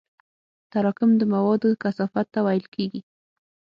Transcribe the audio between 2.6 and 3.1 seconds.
کېږي.